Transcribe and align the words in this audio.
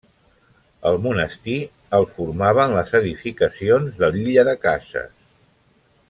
El 0.91 0.95
monestir 1.03 1.57
el 1.97 2.07
formaven 2.15 2.73
les 2.79 2.95
edificacions 3.03 4.01
de 4.03 4.09
l'illa 4.15 4.47
de 4.53 4.59
cases. 4.69 5.13